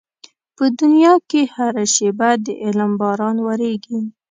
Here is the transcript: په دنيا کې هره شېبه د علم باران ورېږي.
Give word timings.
په 0.57 0.65
دنيا 0.79 1.13
کې 1.29 1.41
هره 1.55 1.85
شېبه 1.93 2.29
د 2.45 2.47
علم 2.63 2.91
باران 3.01 3.37
ورېږي. 3.45 3.99